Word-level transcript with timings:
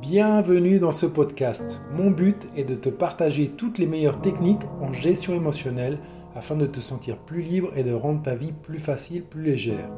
Bienvenue 0.00 0.78
dans 0.78 0.92
ce 0.92 1.06
podcast. 1.06 1.82
Mon 1.92 2.12
but 2.12 2.46
est 2.56 2.62
de 2.62 2.76
te 2.76 2.88
partager 2.88 3.48
toutes 3.48 3.78
les 3.78 3.86
meilleures 3.86 4.20
techniques 4.20 4.62
en 4.80 4.92
gestion 4.92 5.34
émotionnelle 5.34 5.98
afin 6.36 6.54
de 6.54 6.66
te 6.66 6.78
sentir 6.78 7.18
plus 7.18 7.42
libre 7.42 7.72
et 7.74 7.82
de 7.82 7.92
rendre 7.92 8.22
ta 8.22 8.36
vie 8.36 8.52
plus 8.52 8.78
facile, 8.78 9.24
plus 9.24 9.42
légère. 9.42 9.90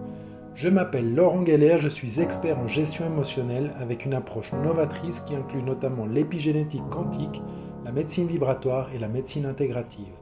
Je 0.54 0.70
m'appelle 0.70 1.14
Laurent 1.14 1.42
Galère, 1.42 1.80
je 1.80 1.88
suis 1.88 2.22
expert 2.22 2.58
en 2.58 2.66
gestion 2.66 3.04
émotionnelle 3.04 3.72
avec 3.78 4.06
une 4.06 4.14
approche 4.14 4.54
novatrice 4.54 5.20
qui 5.20 5.34
inclut 5.34 5.62
notamment 5.62 6.06
l'épigénétique 6.06 6.88
quantique, 6.88 7.42
la 7.84 7.92
médecine 7.92 8.26
vibratoire 8.26 8.88
et 8.94 8.98
la 8.98 9.08
médecine 9.08 9.44
intégrative. 9.44 10.14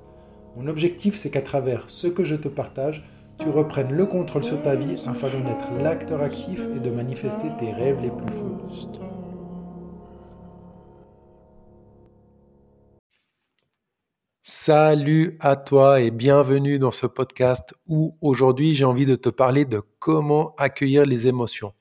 Mon 0.56 0.66
objectif, 0.66 1.14
c'est 1.14 1.30
qu'à 1.30 1.42
travers 1.42 1.88
ce 1.88 2.08
que 2.08 2.24
je 2.24 2.34
te 2.34 2.48
partage, 2.48 3.06
tu 3.38 3.48
reprennes 3.48 3.92
le 3.92 4.06
contrôle 4.06 4.42
sur 4.42 4.60
ta 4.60 4.74
vie 4.74 5.00
afin 5.06 5.28
d'en 5.28 5.48
être 5.48 5.82
l'acteur 5.84 6.20
actif 6.20 6.66
et 6.76 6.80
de 6.80 6.90
manifester 6.90 7.46
tes 7.60 7.72
rêves 7.72 8.02
les 8.02 8.10
plus 8.10 8.32
fous. 8.32 8.56
Salut 14.50 15.36
à 15.40 15.56
toi 15.56 16.00
et 16.00 16.10
bienvenue 16.10 16.78
dans 16.78 16.90
ce 16.90 17.06
podcast 17.06 17.74
où 17.86 18.16
aujourd'hui 18.22 18.74
j'ai 18.74 18.86
envie 18.86 19.04
de 19.04 19.14
te 19.14 19.28
parler 19.28 19.66
de 19.66 19.82
comment 19.98 20.54
accueillir 20.56 21.04
les 21.04 21.26
émotions. 21.26 21.74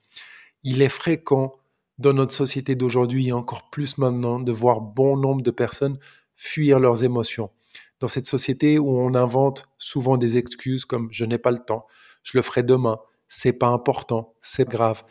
Il 0.64 0.82
est 0.82 0.90
fréquent 0.90 1.54
dans 1.96 2.12
notre 2.12 2.34
société 2.34 2.74
d'aujourd'hui 2.74 3.28
et 3.28 3.32
encore 3.32 3.70
plus 3.70 3.96
maintenant 3.96 4.38
de 4.38 4.52
voir 4.52 4.82
bon 4.82 5.16
nombre 5.16 5.40
de 5.40 5.50
personnes 5.50 5.98
fuir 6.36 6.78
leurs 6.78 7.04
émotions. 7.04 7.48
Dans 8.00 8.08
cette 8.08 8.26
société 8.26 8.78
où 8.78 9.00
on 9.00 9.14
invente 9.14 9.66
souvent 9.78 10.18
des 10.18 10.36
excuses 10.36 10.84
comme 10.84 11.08
je 11.10 11.24
n'ai 11.24 11.38
pas 11.38 11.52
le 11.52 11.60
temps, 11.60 11.86
je 12.22 12.36
le 12.36 12.42
ferai 12.42 12.62
demain, 12.62 12.98
c'est 13.28 13.54
pas 13.54 13.68
important, 13.68 14.34
c'est 14.40 14.68
grave, 14.68 15.04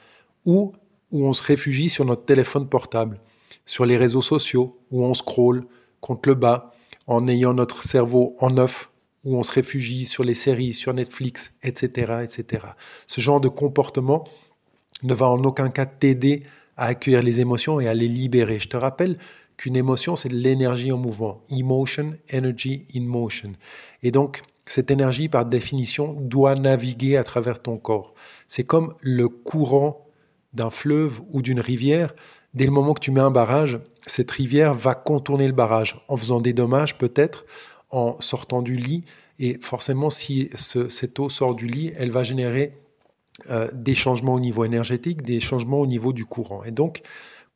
ou 0.46 0.74
où 1.10 1.26
on 1.26 1.34
se 1.34 1.42
réfugie 1.42 1.90
sur 1.90 2.06
notre 2.06 2.26
téléphone 2.26 2.70
portable, 2.70 3.20
sur 3.66 3.88
les 3.88 3.98
réseaux 3.98 4.22
sociaux 4.22 4.80
où 4.92 5.04
on 5.04 5.16
scrolle 5.16 5.66
contre 6.02 6.30
le 6.30 6.36
bas 6.36 6.72
en 7.08 7.28
ayant 7.28 7.54
notre 7.54 7.84
cerveau 7.84 8.36
en 8.40 8.52
neuf, 8.52 8.90
où 9.24 9.38
on 9.38 9.44
se 9.44 9.52
réfugie 9.52 10.06
sur 10.06 10.24
les 10.24 10.34
séries, 10.34 10.74
sur 10.74 10.94
Netflix, 10.94 11.54
etc., 11.64 12.18
etc. 12.24 12.68
Ce 13.08 13.22
genre 13.22 13.42
de 13.42 13.50
comportement 13.50 14.24
ne 15.04 15.14
va 15.14 15.28
en 15.28 15.44
aucun 15.44 15.70
cas 15.70 15.86
t'aider 15.86 16.44
à 16.76 16.86
accueillir 16.86 17.22
les 17.22 17.42
émotions 17.42 17.80
et 17.80 17.88
à 17.88 17.94
les 17.94 18.08
libérer. 18.08 18.60
Je 18.60 18.68
te 18.68 18.78
rappelle 18.78 19.18
qu'une 19.58 19.76
émotion, 19.76 20.16
c'est 20.16 20.30
de 20.30 20.36
l'énergie 20.36 20.92
en 20.92 20.98
mouvement. 20.98 21.42
Emotion, 21.50 22.12
energy 22.34 22.86
in 22.96 23.02
motion. 23.02 23.54
Et 24.04 24.12
donc, 24.12 24.44
cette 24.66 24.92
énergie, 24.92 25.30
par 25.30 25.46
définition, 25.46 26.14
doit 26.14 26.56
naviguer 26.56 27.18
à 27.18 27.24
travers 27.24 27.62
ton 27.62 27.78
corps. 27.78 28.14
C'est 28.48 28.64
comme 28.64 28.94
le 29.02 29.28
courant 29.28 30.06
d'un 30.54 30.70
fleuve 30.70 31.22
ou 31.32 31.42
d'une 31.42 31.60
rivière. 31.60 32.14
Dès 32.54 32.66
le 32.66 32.72
moment 32.72 32.94
que 32.94 33.00
tu 33.00 33.12
mets 33.12 33.22
un 33.22 33.32
barrage, 33.32 33.80
cette 34.06 34.32
rivière 34.32 34.74
va 34.74 34.96
contourner 34.96 35.48
le 35.48 35.54
barrage 35.54 36.00
en 36.08 36.18
faisant 36.18 36.42
des 36.42 36.54
dommages 36.54 36.98
peut-être, 36.98 37.46
en 37.90 38.20
sortant 38.20 38.62
du 38.62 38.76
lit. 38.76 39.04
Et 39.40 39.60
forcément, 39.62 40.10
si 40.10 40.50
cette 40.56 41.20
eau 41.20 41.30
sort 41.30 41.56
du 41.56 41.68
lit, 41.68 41.94
elle 41.98 42.12
va 42.12 42.24
générer 42.24 42.74
euh, 43.52 43.70
des 43.74 43.94
changements 43.94 44.34
au 44.34 44.40
niveau 44.40 44.66
énergétique, 44.66 45.22
des 45.22 45.40
changements 45.40 45.80
au 45.80 45.88
niveau 45.88 46.12
du 46.14 46.26
courant. 46.26 46.64
Et 46.64 46.72
donc, 46.72 47.04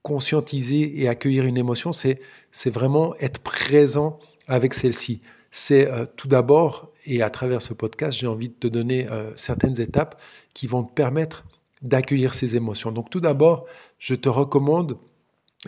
conscientiser 0.04 1.02
et 1.02 1.08
accueillir 1.08 1.46
une 1.46 1.58
émotion, 1.58 1.92
c'est 1.94 2.20
vraiment 2.66 3.16
être 3.20 3.40
présent 3.40 4.20
avec 4.48 4.74
celle-ci. 4.74 5.22
C'est 5.52 5.90
euh, 5.90 6.06
tout 6.16 6.28
d'abord, 6.28 6.92
et 7.06 7.22
à 7.22 7.30
travers 7.30 7.62
ce 7.62 7.74
podcast, 7.74 8.18
j'ai 8.18 8.28
envie 8.28 8.50
de 8.50 8.54
te 8.54 8.68
donner 8.68 9.08
euh, 9.10 9.32
certaines 9.36 9.80
étapes 9.82 10.20
qui 10.54 10.68
vont 10.68 10.84
te 10.84 10.94
permettre 10.94 11.46
d'accueillir 11.82 12.34
ces 12.34 12.56
émotions. 12.56 12.92
Donc 12.92 13.10
tout 13.10 13.20
d'abord, 13.20 13.66
je 13.98 14.16
te 14.16 14.30
recommande 14.30 14.98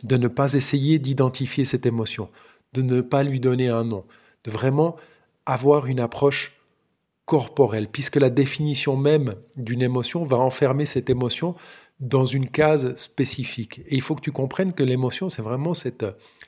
de 0.04 0.18
ne 0.18 0.28
pas 0.28 0.54
essayer 0.54 1.00
d'identifier 1.00 1.66
cette 1.66 1.86
émotion, 1.86 2.30
de 2.74 2.82
ne 2.82 3.02
pas 3.02 3.24
lui 3.24 3.40
donner 3.40 3.70
un 3.70 3.84
nom, 3.84 4.06
de 4.44 4.52
vraiment 4.52 4.96
avoir 5.46 5.88
une 5.88 6.00
approche 6.00 6.54
corporelle, 7.26 7.88
puisque 7.88 8.18
la 8.18 8.30
définition 8.30 8.98
même 8.98 9.36
d'une 9.56 9.82
émotion 9.82 10.26
va 10.26 10.38
enfermer 10.38 10.86
cette 10.86 11.10
émotion 11.10 11.56
dans 12.00 12.26
une 12.26 12.50
case 12.50 12.96
spécifique. 12.96 13.80
Et 13.88 13.96
il 13.96 14.02
faut 14.02 14.16
que 14.16 14.22
tu 14.22 14.32
comprennes 14.32 14.74
que 14.74 14.84
l'émotion, 14.84 15.30
c'est 15.30 15.42
vraiment 15.42 15.74
cette 15.74 16.06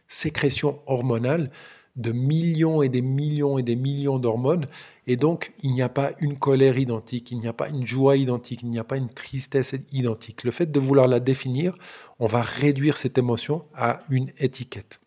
sécrétion 0.07 0.79
hormonale 0.85 1.49
de 1.95 2.11
millions 2.11 2.81
et 2.81 2.89
des 2.89 3.01
millions 3.01 3.57
et 3.57 3.63
des 3.63 3.75
millions 3.75 4.19
d'hormones. 4.19 4.67
Et 5.07 5.15
donc, 5.15 5.53
il 5.63 5.73
n'y 5.73 5.81
a 5.81 5.89
pas 5.89 6.11
une 6.19 6.37
colère 6.37 6.77
identique, 6.77 7.31
il 7.31 7.39
n'y 7.39 7.47
a 7.47 7.53
pas 7.53 7.69
une 7.69 7.85
joie 7.85 8.17
identique, 8.17 8.61
il 8.63 8.69
n'y 8.69 8.79
a 8.79 8.83
pas 8.83 8.97
une 8.97 9.09
tristesse 9.09 9.75
identique. 9.91 10.43
Le 10.43 10.51
fait 10.51 10.71
de 10.71 10.79
vouloir 10.79 11.07
la 11.07 11.19
définir, 11.19 11.75
on 12.19 12.27
va 12.27 12.41
réduire 12.41 12.97
cette 12.97 13.17
émotion 13.17 13.65
à 13.73 14.01
une 14.09 14.31
étiquette. 14.39 14.99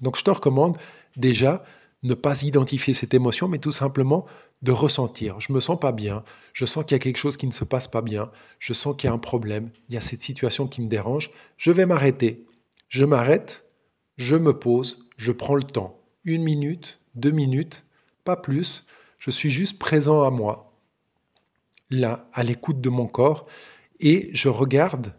Donc, 0.00 0.16
je 0.16 0.24
te 0.24 0.30
recommande 0.30 0.78
déjà 1.16 1.64
ne 2.02 2.14
pas 2.14 2.42
identifier 2.42 2.94
cette 2.94 3.14
émotion, 3.14 3.48
mais 3.48 3.58
tout 3.58 3.72
simplement 3.72 4.26
de 4.62 4.72
ressentir. 4.72 5.40
Je 5.40 5.52
me 5.52 5.60
sens 5.60 5.78
pas 5.78 5.92
bien, 5.92 6.24
je 6.52 6.64
sens 6.64 6.84
qu'il 6.84 6.94
y 6.94 7.00
a 7.00 7.02
quelque 7.02 7.18
chose 7.18 7.36
qui 7.36 7.46
ne 7.46 7.52
se 7.52 7.64
passe 7.64 7.88
pas 7.88 8.02
bien, 8.02 8.30
je 8.58 8.72
sens 8.72 8.96
qu'il 8.96 9.08
y 9.08 9.10
a 9.10 9.14
un 9.14 9.18
problème, 9.18 9.70
il 9.88 9.94
y 9.94 9.98
a 9.98 10.00
cette 10.00 10.22
situation 10.22 10.66
qui 10.66 10.82
me 10.82 10.88
dérange. 10.88 11.30
Je 11.56 11.70
vais 11.70 11.86
m'arrêter. 11.86 12.44
Je 12.88 13.04
m'arrête, 13.04 13.64
je 14.16 14.36
me 14.36 14.56
pose, 14.56 15.04
je 15.16 15.32
prends 15.32 15.56
le 15.56 15.64
temps 15.64 15.98
une 16.26 16.42
minute, 16.42 17.00
deux 17.14 17.30
minutes, 17.30 17.86
pas 18.24 18.36
plus. 18.36 18.84
Je 19.18 19.30
suis 19.30 19.50
juste 19.50 19.78
présent 19.78 20.24
à 20.24 20.30
moi, 20.30 20.74
là, 21.88 22.28
à 22.34 22.42
l'écoute 22.42 22.80
de 22.80 22.90
mon 22.90 23.06
corps, 23.06 23.46
et 24.00 24.28
je 24.34 24.48
regarde 24.48 25.14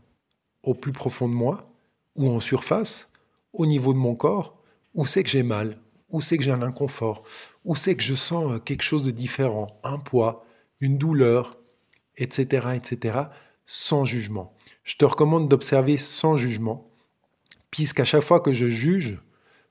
au 0.61 0.75
plus 0.75 0.91
profond 0.91 1.27
de 1.27 1.33
moi, 1.33 1.71
ou 2.15 2.29
en 2.29 2.39
surface, 2.39 3.09
au 3.53 3.65
niveau 3.65 3.93
de 3.93 3.97
mon 3.97 4.15
corps, 4.15 4.61
où 4.93 5.05
c'est 5.05 5.23
que 5.23 5.29
j'ai 5.29 5.43
mal, 5.43 5.79
où 6.09 6.21
c'est 6.21 6.37
que 6.37 6.43
j'ai 6.43 6.51
un 6.51 6.61
inconfort, 6.61 7.23
où 7.63 7.75
c'est 7.75 7.95
que 7.95 8.03
je 8.03 8.15
sens 8.15 8.51
euh, 8.51 8.59
quelque 8.59 8.83
chose 8.83 9.03
de 9.03 9.11
différent, 9.11 9.79
un 9.83 9.97
poids, 9.97 10.45
une 10.81 10.97
douleur, 10.97 11.57
etc., 12.17 12.67
etc., 12.75 13.19
sans 13.65 14.05
jugement. 14.05 14.53
Je 14.83 14.95
te 14.97 15.05
recommande 15.05 15.47
d'observer 15.47 15.97
sans 15.97 16.37
jugement, 16.37 16.89
puisqu'à 17.71 18.05
chaque 18.05 18.23
fois 18.23 18.39
que 18.39 18.53
je 18.53 18.67
juge, 18.67 19.17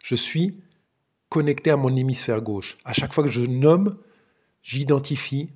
je 0.02 0.14
suis 0.14 0.60
connecté 1.28 1.70
à 1.70 1.76
mon 1.76 1.94
hémisphère 1.94 2.40
gauche. 2.40 2.78
À 2.84 2.92
chaque 2.92 3.12
fois 3.12 3.24
que 3.24 3.30
je 3.30 3.42
nomme, 3.42 3.98
j'identifie, 4.62 5.50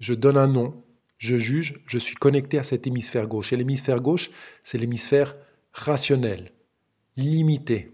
je 0.00 0.14
donne 0.14 0.36
un 0.36 0.46
nom, 0.46 0.82
je 1.18 1.38
juge, 1.38 1.80
je 1.86 1.98
suis 1.98 2.16
connecté 2.16 2.58
à 2.58 2.62
cet 2.62 2.86
hémisphère 2.86 3.26
gauche. 3.26 3.52
Et 3.52 3.56
l'hémisphère 3.56 4.00
gauche, 4.00 4.30
c'est 4.62 4.78
l'hémisphère 4.78 5.36
rationnel, 5.72 6.52
limité, 7.16 7.92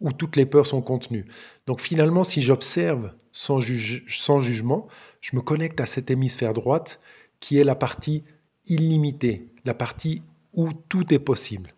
où 0.00 0.12
toutes 0.12 0.36
les 0.36 0.46
peurs 0.46 0.66
sont 0.66 0.82
contenues. 0.82 1.26
Donc 1.66 1.80
finalement, 1.80 2.24
si 2.24 2.42
j'observe 2.42 3.12
sans, 3.32 3.60
sans 4.06 4.40
jugement, 4.40 4.88
je 5.20 5.36
me 5.36 5.40
connecte 5.40 5.80
à 5.80 5.86
cet 5.86 6.10
hémisphère 6.10 6.54
droite 6.54 7.00
qui 7.40 7.58
est 7.58 7.64
la 7.64 7.74
partie 7.74 8.24
illimitée, 8.66 9.46
la 9.64 9.74
partie 9.74 10.22
où 10.52 10.72
tout 10.72 11.12
est 11.12 11.18
possible. 11.18 11.74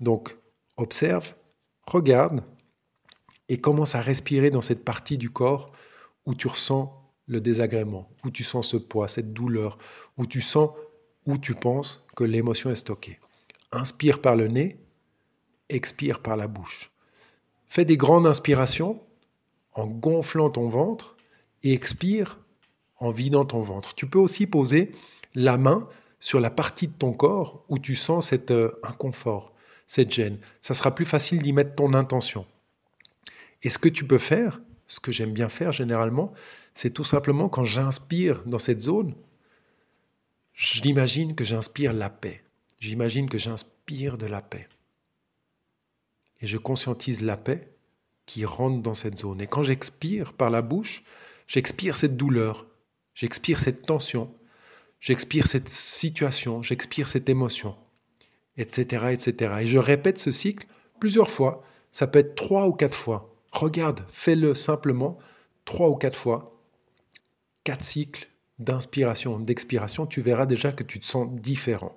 Donc 0.00 0.36
observe, 0.76 1.34
regarde, 1.86 2.40
et 3.48 3.60
commence 3.60 3.94
à 3.94 4.00
respirer 4.00 4.50
dans 4.50 4.60
cette 4.60 4.84
partie 4.84 5.18
du 5.18 5.30
corps 5.30 5.72
où 6.26 6.34
tu 6.34 6.48
ressens 6.48 6.94
le 7.26 7.40
désagrément, 7.40 8.08
où 8.24 8.30
tu 8.30 8.44
sens 8.44 8.68
ce 8.68 8.76
poids, 8.76 9.08
cette 9.08 9.32
douleur, 9.32 9.78
où 10.16 10.26
tu 10.26 10.40
sens, 10.40 10.70
où 11.26 11.38
tu 11.38 11.54
penses 11.54 12.06
que 12.16 12.24
l'émotion 12.24 12.70
est 12.70 12.76
stockée. 12.76 13.18
Inspire 13.72 14.20
par 14.20 14.34
le 14.34 14.48
nez, 14.48 14.78
expire 15.68 16.20
par 16.20 16.36
la 16.36 16.48
bouche. 16.48 16.90
Fais 17.68 17.84
des 17.84 17.98
grandes 17.98 18.26
inspirations 18.26 19.00
en 19.74 19.86
gonflant 19.86 20.50
ton 20.50 20.68
ventre 20.68 21.16
et 21.62 21.72
expire 21.72 22.38
en 22.98 23.10
vidant 23.10 23.44
ton 23.44 23.60
ventre. 23.60 23.94
Tu 23.94 24.06
peux 24.06 24.18
aussi 24.18 24.46
poser 24.46 24.92
la 25.34 25.58
main 25.58 25.88
sur 26.20 26.40
la 26.40 26.50
partie 26.50 26.88
de 26.88 26.92
ton 26.92 27.12
corps 27.12 27.64
où 27.68 27.78
tu 27.78 27.94
sens 27.94 28.28
cet 28.28 28.50
euh, 28.50 28.72
inconfort, 28.82 29.52
cette 29.86 30.10
gêne. 30.10 30.38
Ça 30.60 30.74
sera 30.74 30.94
plus 30.94 31.04
facile 31.04 31.42
d'y 31.42 31.52
mettre 31.52 31.74
ton 31.74 31.94
intention. 31.94 32.46
Et 33.62 33.70
ce 33.70 33.78
que 33.78 33.88
tu 33.88 34.04
peux 34.04 34.18
faire, 34.18 34.60
ce 34.86 35.00
que 35.00 35.12
j'aime 35.12 35.32
bien 35.32 35.48
faire 35.48 35.72
généralement, 35.72 36.32
c'est 36.74 36.92
tout 36.92 37.04
simplement 37.04 37.48
quand 37.48 37.64
j'inspire 37.64 38.42
dans 38.44 38.58
cette 38.58 38.80
zone, 38.80 39.14
j'imagine 40.54 41.34
que 41.34 41.44
j'inspire 41.44 41.92
la 41.92 42.10
paix. 42.10 42.42
J'imagine 42.80 43.28
que 43.28 43.38
j'inspire 43.38 44.18
de 44.18 44.26
la 44.26 44.40
paix. 44.40 44.68
Et 46.40 46.46
je 46.46 46.56
conscientise 46.56 47.20
la 47.20 47.36
paix 47.36 47.68
qui 48.26 48.44
rentre 48.44 48.82
dans 48.82 48.94
cette 48.94 49.18
zone. 49.18 49.40
Et 49.40 49.46
quand 49.46 49.64
j'expire 49.64 50.32
par 50.32 50.50
la 50.50 50.62
bouche, 50.62 51.02
j'expire 51.48 51.96
cette 51.96 52.16
douleur, 52.16 52.66
j'expire 53.14 53.58
cette 53.58 53.84
tension, 53.84 54.32
j'expire 55.00 55.46
cette 55.48 55.68
situation, 55.68 56.62
j'expire 56.62 57.08
cette 57.08 57.28
émotion, 57.28 57.74
etc., 58.56 59.06
etc. 59.12 59.54
Et 59.62 59.66
je 59.66 59.78
répète 59.78 60.18
ce 60.18 60.30
cycle 60.30 60.66
plusieurs 61.00 61.30
fois. 61.30 61.64
Ça 61.90 62.06
peut 62.06 62.20
être 62.20 62.36
trois 62.36 62.68
ou 62.68 62.72
quatre 62.72 62.96
fois. 62.96 63.34
Regarde, 63.52 64.04
fais-le 64.10 64.54
simplement 64.54 65.18
trois 65.64 65.88
ou 65.88 65.96
quatre 65.96 66.18
fois, 66.18 66.58
quatre 67.64 67.84
cycles 67.84 68.28
d'inspiration, 68.58 69.38
d'expiration, 69.38 70.06
tu 70.06 70.20
verras 70.20 70.46
déjà 70.46 70.72
que 70.72 70.82
tu 70.82 70.98
te 71.00 71.06
sens 71.06 71.28
différent. 71.30 71.94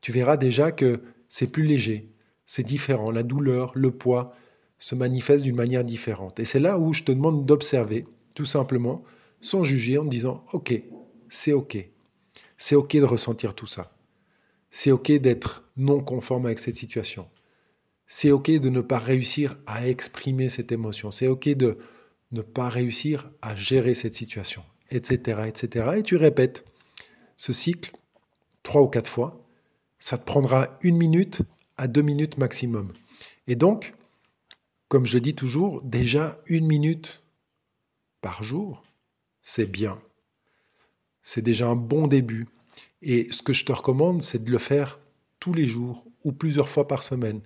Tu 0.00 0.12
verras 0.12 0.36
déjà 0.36 0.72
que 0.72 1.02
c'est 1.28 1.46
plus 1.46 1.64
léger, 1.64 2.10
c'est 2.46 2.64
différent. 2.64 3.10
La 3.10 3.22
douleur, 3.22 3.72
le 3.74 3.90
poids 3.90 4.34
se 4.78 4.94
manifestent 4.94 5.44
d'une 5.44 5.56
manière 5.56 5.84
différente. 5.84 6.40
Et 6.40 6.44
c'est 6.44 6.58
là 6.58 6.78
où 6.78 6.92
je 6.92 7.04
te 7.04 7.12
demande 7.12 7.46
d'observer, 7.46 8.06
tout 8.34 8.46
simplement, 8.46 9.04
sans 9.40 9.62
juger, 9.62 9.98
en 9.98 10.04
disant, 10.04 10.44
OK, 10.52 10.74
c'est 11.28 11.52
OK. 11.52 11.78
C'est 12.56 12.74
OK 12.74 12.96
de 12.96 13.04
ressentir 13.04 13.54
tout 13.54 13.66
ça. 13.66 13.92
C'est 14.70 14.90
OK 14.90 15.12
d'être 15.12 15.64
non 15.76 16.00
conforme 16.00 16.46
avec 16.46 16.58
cette 16.58 16.76
situation. 16.76 17.28
C'est 18.12 18.32
OK 18.32 18.50
de 18.50 18.70
ne 18.70 18.80
pas 18.80 18.98
réussir 18.98 19.56
à 19.68 19.86
exprimer 19.86 20.48
cette 20.48 20.72
émotion. 20.72 21.12
C'est 21.12 21.28
OK 21.28 21.48
de 21.48 21.78
ne 22.32 22.42
pas 22.42 22.68
réussir 22.68 23.30
à 23.40 23.54
gérer 23.54 23.94
cette 23.94 24.16
situation, 24.16 24.64
etc., 24.90 25.42
etc. 25.46 25.90
Et 25.98 26.02
tu 26.02 26.16
répètes 26.16 26.64
ce 27.36 27.52
cycle 27.52 27.92
trois 28.64 28.82
ou 28.82 28.88
quatre 28.88 29.08
fois. 29.08 29.46
Ça 30.00 30.18
te 30.18 30.24
prendra 30.24 30.76
une 30.82 30.96
minute 30.96 31.42
à 31.76 31.86
deux 31.86 32.02
minutes 32.02 32.36
maximum. 32.36 32.92
Et 33.46 33.54
donc, 33.54 33.94
comme 34.88 35.06
je 35.06 35.18
dis 35.18 35.36
toujours, 35.36 35.80
déjà 35.82 36.42
une 36.46 36.66
minute 36.66 37.22
par 38.22 38.42
jour, 38.42 38.82
c'est 39.40 39.70
bien. 39.70 40.02
C'est 41.22 41.42
déjà 41.42 41.68
un 41.68 41.76
bon 41.76 42.08
début. 42.08 42.48
Et 43.02 43.30
ce 43.30 43.40
que 43.40 43.52
je 43.52 43.64
te 43.64 43.70
recommande, 43.70 44.20
c'est 44.20 44.42
de 44.42 44.50
le 44.50 44.58
faire 44.58 44.98
tous 45.38 45.54
les 45.54 45.68
jours 45.68 46.04
ou 46.24 46.32
plusieurs 46.32 46.68
fois 46.68 46.88
par 46.88 47.04
semaine. 47.04 47.40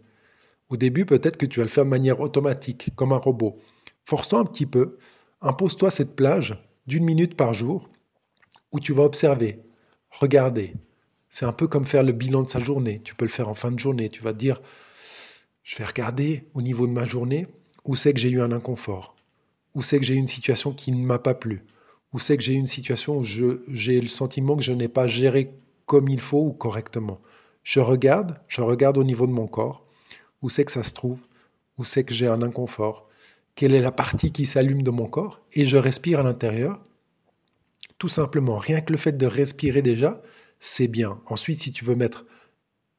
Au 0.74 0.76
début, 0.76 1.06
peut-être 1.06 1.36
que 1.36 1.46
tu 1.46 1.60
vas 1.60 1.66
le 1.66 1.70
faire 1.70 1.84
de 1.84 1.90
manière 1.90 2.18
automatique, 2.18 2.90
comme 2.96 3.12
un 3.12 3.18
robot. 3.18 3.60
Force-toi 4.06 4.40
un 4.40 4.44
petit 4.44 4.66
peu, 4.66 4.98
impose-toi 5.40 5.88
cette 5.88 6.16
plage 6.16 6.60
d'une 6.88 7.04
minute 7.04 7.36
par 7.36 7.54
jour 7.54 7.88
où 8.72 8.80
tu 8.80 8.92
vas 8.92 9.04
observer, 9.04 9.60
regarder, 10.10 10.74
c'est 11.28 11.44
un 11.44 11.52
peu 11.52 11.68
comme 11.68 11.84
faire 11.84 12.02
le 12.02 12.10
bilan 12.10 12.42
de 12.42 12.48
sa 12.48 12.58
journée. 12.58 13.00
Tu 13.04 13.14
peux 13.14 13.24
le 13.24 13.30
faire 13.30 13.48
en 13.48 13.54
fin 13.54 13.70
de 13.70 13.78
journée. 13.78 14.08
Tu 14.08 14.20
vas 14.20 14.32
dire, 14.32 14.60
je 15.62 15.76
vais 15.76 15.84
regarder 15.84 16.48
au 16.54 16.60
niveau 16.60 16.88
de 16.88 16.92
ma 16.92 17.04
journée 17.04 17.46
où 17.84 17.94
c'est 17.94 18.12
que 18.12 18.18
j'ai 18.18 18.30
eu 18.30 18.42
un 18.42 18.50
inconfort, 18.50 19.14
où 19.76 19.82
c'est 19.82 20.00
que 20.00 20.04
j'ai 20.04 20.14
eu 20.14 20.18
une 20.18 20.26
situation 20.26 20.72
qui 20.72 20.90
ne 20.90 21.06
m'a 21.06 21.20
pas 21.20 21.34
plu, 21.34 21.62
où 22.12 22.18
c'est 22.18 22.36
que 22.36 22.42
j'ai 22.42 22.54
eu 22.54 22.58
une 22.58 22.66
situation 22.66 23.18
où 23.18 23.22
j'ai 23.22 24.00
le 24.00 24.08
sentiment 24.08 24.56
que 24.56 24.64
je 24.64 24.72
n'ai 24.72 24.88
pas 24.88 25.06
géré 25.06 25.54
comme 25.86 26.08
il 26.08 26.20
faut 26.20 26.42
ou 26.42 26.52
correctement? 26.52 27.20
Je 27.62 27.78
regarde, 27.78 28.40
je 28.48 28.60
regarde 28.60 28.98
au 28.98 29.04
niveau 29.04 29.28
de 29.28 29.32
mon 29.32 29.46
corps, 29.46 29.83
où 30.44 30.50
c'est 30.50 30.66
que 30.66 30.72
ça 30.72 30.82
se 30.82 30.92
trouve, 30.92 31.20
où 31.78 31.84
c'est 31.84 32.04
que 32.04 32.12
j'ai 32.12 32.26
un 32.26 32.42
inconfort, 32.42 33.08
quelle 33.54 33.74
est 33.74 33.80
la 33.80 33.90
partie 33.90 34.30
qui 34.30 34.44
s'allume 34.44 34.82
de 34.82 34.90
mon 34.90 35.06
corps, 35.06 35.40
et 35.54 35.64
je 35.64 35.78
respire 35.78 36.20
à 36.20 36.22
l'intérieur. 36.22 36.78
Tout 37.96 38.10
simplement, 38.10 38.58
rien 38.58 38.82
que 38.82 38.92
le 38.92 38.98
fait 38.98 39.16
de 39.16 39.24
respirer 39.24 39.80
déjà, 39.80 40.20
c'est 40.58 40.86
bien. 40.86 41.18
Ensuite, 41.24 41.62
si 41.62 41.72
tu 41.72 41.86
veux 41.86 41.94
mettre 41.94 42.26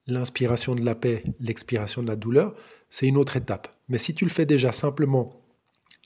l'inspiration 0.08 0.74
de 0.74 0.84
la 0.84 0.96
paix, 0.96 1.24
l'expiration 1.40 2.02
de 2.02 2.08
la 2.08 2.16
douleur, 2.16 2.56
c'est 2.90 3.06
une 3.06 3.18
autre 3.18 3.38
étape. 3.38 3.78
Mais 3.90 4.00
si 4.00 4.16
tu 4.16 4.26
le 4.26 4.32
fais 4.32 4.48
déjà 4.48 4.72
simplement, 4.72 5.40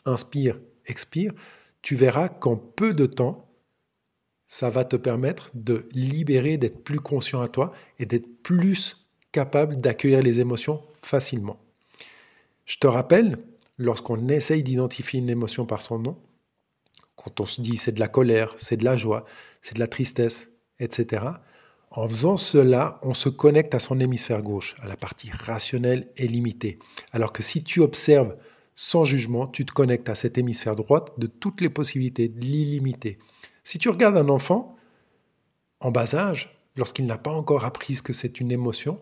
inspire, 0.03 0.59
expire, 0.87 1.31
tu 1.81 1.95
verras 1.95 2.27
qu'en 2.27 2.57
peu 2.57 2.93
de 2.93 3.05
temps, 3.05 3.49
ça 4.47 4.69
va 4.69 4.83
te 4.83 4.97
permettre 4.97 5.51
de 5.53 5.87
libérer, 5.93 6.57
d'être 6.57 6.83
plus 6.83 6.99
conscient 6.99 7.39
à 7.39 7.47
toi 7.47 7.71
et 7.97 8.05
d'être 8.05 8.43
plus 8.43 9.08
capable 9.31 9.77
d'accueillir 9.77 10.21
les 10.21 10.39
émotions 10.39 10.81
facilement. 11.01 11.59
Je 12.65 12.77
te 12.77 12.87
rappelle, 12.87 13.39
lorsqu'on 13.77 14.27
essaye 14.27 14.63
d'identifier 14.63 15.19
une 15.19 15.29
émotion 15.29 15.65
par 15.65 15.81
son 15.81 15.99
nom, 15.99 16.17
quand 17.15 17.39
on 17.39 17.45
se 17.45 17.61
dit 17.61 17.77
c'est 17.77 17.91
de 17.91 17.99
la 17.99 18.07
colère, 18.07 18.53
c'est 18.57 18.77
de 18.77 18.85
la 18.85 18.95
joie, 18.95 19.25
c'est 19.61 19.75
de 19.75 19.79
la 19.79 19.87
tristesse, 19.87 20.49
etc. 20.79 21.25
En 21.91 22.07
faisant 22.07 22.37
cela, 22.37 22.99
on 23.01 23.13
se 23.13 23.29
connecte 23.29 23.73
à 23.73 23.79
son 23.79 23.99
hémisphère 23.99 24.41
gauche, 24.41 24.75
à 24.81 24.87
la 24.87 24.95
partie 24.95 25.31
rationnelle 25.31 26.07
et 26.17 26.27
limitée. 26.27 26.77
Alors 27.11 27.33
que 27.33 27.43
si 27.43 27.63
tu 27.63 27.81
observes 27.81 28.35
sans 28.75 29.03
jugement, 29.03 29.47
tu 29.47 29.65
te 29.65 29.73
connectes 29.73 30.07
à 30.07 30.15
cet 30.15 30.37
hémisphère 30.37 30.75
droite 30.75 31.11
de 31.17 31.27
toutes 31.27 31.61
les 31.61 31.69
possibilités, 31.69 32.29
de 32.29 32.39
l'illimité. 32.39 33.17
Si 33.63 33.79
tu 33.79 33.89
regardes 33.89 34.17
un 34.17 34.29
enfant 34.29 34.77
en 35.81 35.91
bas 35.91 36.15
âge, 36.15 36.55
lorsqu'il 36.77 37.05
n'a 37.05 37.17
pas 37.17 37.31
encore 37.31 37.65
appris 37.65 37.95
ce 37.95 38.01
que 38.01 38.13
c'est 38.13 38.39
une 38.39 38.51
émotion, 38.51 38.99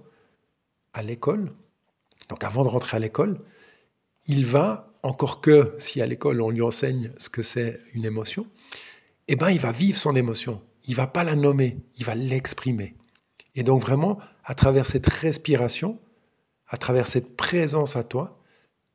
l'école, 1.02 1.54
donc 2.30 2.44
avant 2.44 2.64
de 2.64 2.70
rentrer 2.70 2.98
à 2.98 3.00
l'école, 3.00 3.40
il 4.28 4.46
va, 4.46 4.92
encore 5.04 5.42
que 5.42 5.74
si 5.78 6.02
à 6.02 6.06
l'école 6.06 6.42
on 6.42 6.50
lui 6.50 6.62
enseigne 6.62 7.12
ce 7.18 7.30
que 7.30 7.42
c'est 7.42 7.80
une 7.94 8.06
émotion, 8.06 8.48
eh 9.28 9.36
ben 9.36 9.50
il 9.50 9.60
va 9.60 9.72
vivre 9.72 9.98
son 9.98 10.16
émotion. 10.16 10.62
Il 10.86 10.96
va 10.96 11.08
pas 11.08 11.24
la 11.24 11.36
nommer, 11.36 11.78
il 11.98 12.06
va 12.06 12.16
l'exprimer. 12.16 12.96
Et 13.56 13.64
donc 13.64 13.82
vraiment, 13.82 14.20
à 14.44 14.56
travers 14.56 14.86
cette 14.86 15.08
respiration, 15.08 16.00
à 16.68 16.78
travers 16.78 17.08
cette 17.08 17.36
présence 17.36 17.96
à 17.96 18.04
toi, 18.04 18.42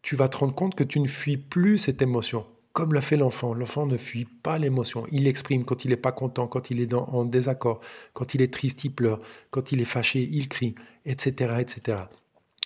tu 0.02 0.16
vas 0.16 0.28
te 0.28 0.36
rendre 0.36 0.54
compte 0.54 0.74
que 0.74 0.84
tu 0.84 1.00
ne 1.00 1.06
fuis 1.06 1.36
plus 1.36 1.78
cette 1.78 2.02
émotion, 2.02 2.46
comme 2.72 2.94
l'a 2.94 3.00
fait 3.00 3.16
l'enfant. 3.16 3.54
L'enfant 3.54 3.86
ne 3.86 3.96
fuit 3.96 4.24
pas 4.24 4.58
l'émotion. 4.58 5.06
Il 5.10 5.24
l'exprime 5.24 5.64
quand 5.64 5.84
il 5.84 5.90
n'est 5.90 5.96
pas 5.96 6.12
content, 6.12 6.46
quand 6.46 6.70
il 6.70 6.80
est 6.80 6.92
en 6.94 7.24
désaccord, 7.24 7.80
quand 8.14 8.34
il 8.34 8.42
est 8.42 8.52
triste, 8.52 8.84
il 8.84 8.94
pleure, 8.94 9.20
quand 9.50 9.72
il 9.72 9.80
est 9.80 9.86
fâché, 9.86 10.28
il 10.32 10.48
crie, 10.48 10.74
etc. 11.04 11.56
etc. 11.60 12.04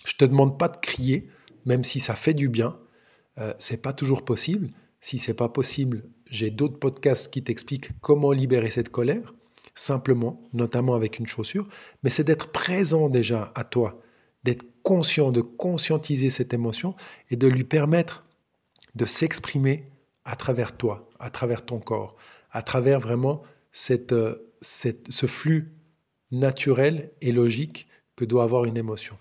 Je 0.04 0.14
ne 0.14 0.18
te 0.18 0.24
demande 0.24 0.58
pas 0.58 0.68
de 0.68 0.76
crier, 0.76 1.28
même 1.64 1.84
si 1.84 2.00
ça 2.00 2.14
fait 2.14 2.34
du 2.34 2.48
bien. 2.48 2.78
Euh, 3.38 3.52
c'est 3.58 3.82
pas 3.82 3.92
toujours 3.92 4.24
possible. 4.24 4.70
Si 5.00 5.18
c'est 5.18 5.34
pas 5.34 5.48
possible, 5.48 6.04
j'ai 6.30 6.50
d'autres 6.50 6.78
podcasts 6.78 7.30
qui 7.30 7.42
t'expliquent 7.42 7.90
comment 8.00 8.32
libérer 8.32 8.70
cette 8.70 8.88
colère, 8.88 9.34
simplement, 9.74 10.40
notamment 10.52 10.94
avec 10.94 11.18
une 11.18 11.26
chaussure, 11.26 11.68
mais 12.02 12.10
c'est 12.10 12.24
d'être 12.24 12.50
présent 12.50 13.08
déjà 13.08 13.52
à 13.54 13.64
toi, 13.64 14.00
d'être 14.44 14.64
conscient, 14.82 15.32
de 15.32 15.42
conscientiser 15.42 16.30
cette 16.30 16.54
émotion 16.54 16.94
et 17.30 17.36
de 17.36 17.46
lui 17.46 17.64
permettre 17.64 18.24
de 18.94 19.04
s'exprimer 19.04 19.84
à 20.26 20.36
travers 20.36 20.76
toi, 20.76 21.08
à 21.18 21.30
travers 21.30 21.64
ton 21.64 21.78
corps, 21.78 22.16
à 22.50 22.60
travers 22.60 23.00
vraiment 23.00 23.42
euh, 23.90 24.34
cette, 24.60 25.12
ce 25.12 25.26
flux 25.26 25.72
naturel 26.30 27.12
et 27.22 27.32
logique 27.32 27.88
que 28.16 28.24
doit 28.24 28.42
avoir 28.42 28.64
une 28.64 28.76
émotion. 28.76 29.16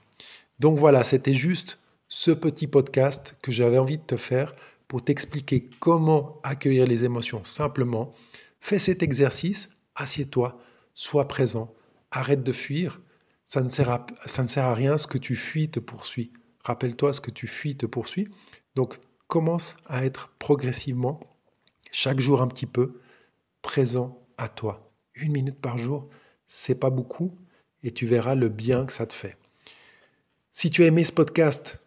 Donc 0.59 0.79
voilà, 0.79 1.03
c'était 1.03 1.33
juste 1.33 1.79
ce 2.07 2.31
petit 2.31 2.67
podcast 2.67 3.35
que 3.41 3.51
j'avais 3.51 3.77
envie 3.77 3.97
de 3.97 4.03
te 4.03 4.17
faire 4.17 4.55
pour 4.87 5.03
t'expliquer 5.03 5.69
comment 5.79 6.39
accueillir 6.43 6.87
les 6.87 7.03
émotions 7.03 7.43
simplement. 7.43 8.13
Fais 8.59 8.79
cet 8.79 9.03
exercice, 9.03 9.69
assieds-toi, 9.95 10.59
sois 10.95 11.27
présent, 11.27 11.73
arrête 12.11 12.43
de 12.43 12.51
fuir. 12.51 13.01
Ça 13.47 13.61
ne, 13.61 13.69
sert 13.69 13.91
à, 13.91 14.07
ça 14.25 14.41
ne 14.41 14.47
sert 14.47 14.65
à 14.65 14.73
rien, 14.73 14.97
ce 14.97 15.05
que 15.05 15.19
tu 15.19 15.35
fuis 15.35 15.69
te 15.69 15.79
poursuit. 15.79 16.31
Rappelle-toi, 16.63 17.13
ce 17.13 17.21
que 17.21 17.29
tu 17.29 17.45
fuis 17.45 17.77
te 17.77 17.85
poursuit. 17.85 18.27
Donc, 18.73 18.99
commence 19.27 19.75
à 19.87 20.05
être 20.05 20.29
progressivement, 20.39 21.19
chaque 21.91 22.19
jour 22.19 22.41
un 22.41 22.47
petit 22.47 22.65
peu, 22.65 22.99
présent 23.61 24.21
à 24.37 24.49
toi. 24.49 24.91
Une 25.15 25.31
minute 25.31 25.59
par 25.59 25.77
jour, 25.77 26.09
c'est 26.47 26.79
pas 26.79 26.89
beaucoup 26.89 27.35
et 27.83 27.91
tu 27.91 28.05
verras 28.05 28.35
le 28.35 28.49
bien 28.49 28.85
que 28.85 28.93
ça 28.93 29.05
te 29.05 29.13
fait. 29.13 29.37
Si 30.51 30.69
tu 30.69 30.83
as 30.83 30.87
aimé 30.87 31.03
ce 31.03 31.11
podcast, 31.11 31.79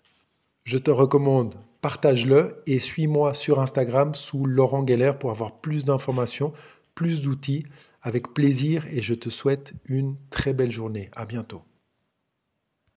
je 0.65 0.79
te 0.79 0.91
recommande 0.91 1.55
partage-le 1.81 2.63
et 2.67 2.81
suis-moi 2.81 3.35
sur 3.35 3.61
Instagram 3.61 4.15
sous 4.15 4.45
Laurent 4.45 4.87
Geller 4.87 5.13
pour 5.19 5.31
avoir 5.31 5.61
plus 5.61 5.85
d'informations, 5.85 6.53
plus 6.95 7.21
d'outils 7.21 7.65
avec 8.03 8.35
plaisir 8.35 8.87
et 8.91 9.03
je 9.03 9.15
te 9.15 9.31
souhaite 9.31 9.73
une 9.87 10.17
très 10.31 10.53
belle 10.53 10.73
journée. 10.73 11.11
À 11.15 11.27
bientôt. 11.27 11.63